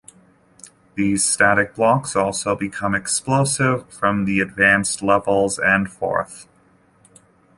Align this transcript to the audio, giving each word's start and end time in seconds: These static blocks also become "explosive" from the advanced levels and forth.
These 0.95 1.23
static 1.23 1.75
blocks 1.75 2.15
also 2.15 2.55
become 2.55 2.95
"explosive" 2.95 3.87
from 3.93 4.25
the 4.25 4.39
advanced 4.39 5.03
levels 5.03 5.59
and 5.59 5.91
forth. 5.91 6.47